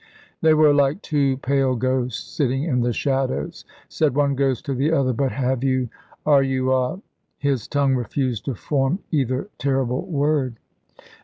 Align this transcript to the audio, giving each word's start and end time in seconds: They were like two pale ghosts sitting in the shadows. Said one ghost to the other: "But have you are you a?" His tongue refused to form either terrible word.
They 0.41 0.55
were 0.55 0.73
like 0.73 1.03
two 1.03 1.37
pale 1.37 1.75
ghosts 1.75 2.23
sitting 2.27 2.63
in 2.63 2.81
the 2.81 2.91
shadows. 2.91 3.65
Said 3.87 4.15
one 4.15 4.33
ghost 4.33 4.65
to 4.65 4.73
the 4.73 4.91
other: 4.91 5.13
"But 5.13 5.31
have 5.33 5.63
you 5.63 5.89
are 6.25 6.41
you 6.41 6.73
a?" 6.73 6.99
His 7.51 7.67
tongue 7.67 7.93
refused 7.95 8.45
to 8.45 8.55
form 8.55 8.97
either 9.11 9.51
terrible 9.59 10.07
word. 10.07 10.55